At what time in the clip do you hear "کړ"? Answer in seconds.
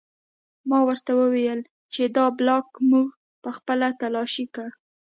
4.55-4.69